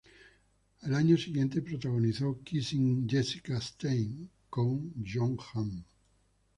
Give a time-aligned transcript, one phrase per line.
[0.81, 5.83] El año siguiente protagonizó "Kissing Jessica Stein" with Jon Hamm.